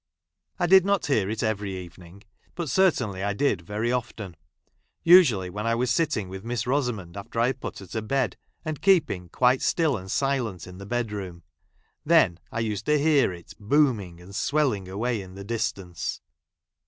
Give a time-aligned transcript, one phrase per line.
[0.57, 2.23] I did not hear it every evening;
[2.55, 4.35] but, certainly, I did ■ I very often;
[5.03, 7.85] usually wien I was sitting with I j Miss Rosamond, after I had put her
[7.85, 11.11] to bed, ^ i and keeping quite still and silent in the bed!
[11.11, 11.43] room.
[12.03, 16.19] Then I used to hear it booming and i swelling away in the distance.